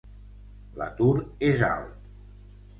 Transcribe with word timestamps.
L'atur 0.83 1.11
és 1.53 1.63
alt. 1.71 2.11